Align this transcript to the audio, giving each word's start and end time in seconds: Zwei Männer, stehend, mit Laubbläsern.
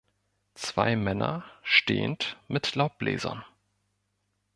Zwei 0.55 0.95
Männer, 0.95 1.43
stehend, 1.61 2.35
mit 2.47 2.73
Laubbläsern. 2.73 3.45